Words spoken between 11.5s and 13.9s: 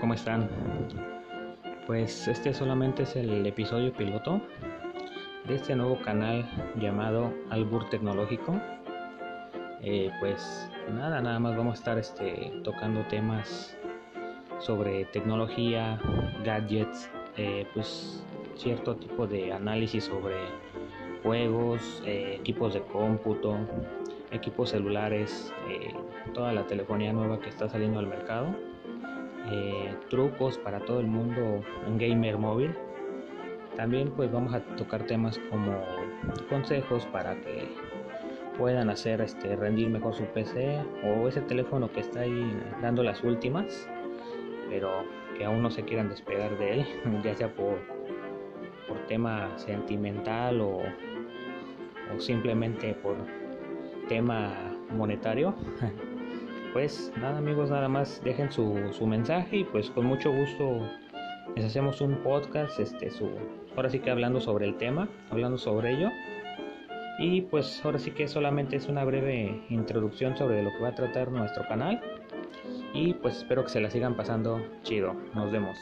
vamos a estar este, tocando temas